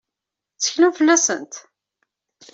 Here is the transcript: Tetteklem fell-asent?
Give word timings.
Tetteklem 0.51 0.93
fell-asent? 0.99 1.53